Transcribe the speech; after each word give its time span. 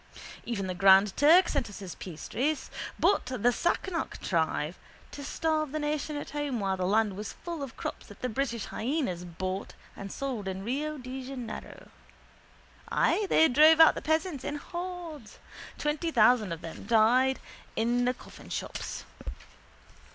Even 0.45 0.65
the 0.65 0.73
Grand 0.73 1.15
Turk 1.15 1.47
sent 1.47 1.69
us 1.69 1.77
his 1.77 1.93
piastres. 1.93 2.71
But 2.99 3.27
the 3.27 3.51
Sassenach 3.51 4.17
tried 4.19 4.73
to 5.11 5.23
starve 5.23 5.71
the 5.71 5.77
nation 5.77 6.15
at 6.17 6.31
home 6.31 6.59
while 6.59 6.75
the 6.75 6.87
land 6.87 7.15
was 7.15 7.33
full 7.33 7.61
of 7.61 7.77
crops 7.77 8.07
that 8.07 8.23
the 8.23 8.27
British 8.27 8.65
hyenas 8.65 9.23
bought 9.25 9.75
and 9.95 10.11
sold 10.11 10.47
in 10.47 10.63
Rio 10.63 10.97
de 10.97 11.23
Janeiro. 11.23 11.89
Ay, 12.91 13.27
they 13.29 13.47
drove 13.47 13.79
out 13.79 13.93
the 13.93 14.01
peasants 14.01 14.43
in 14.43 14.55
hordes. 14.55 15.37
Twenty 15.77 16.09
thousand 16.09 16.51
of 16.51 16.61
them 16.61 16.85
died 16.87 17.39
in 17.75 18.05
the 18.05 18.15
coffinships. 18.15 19.03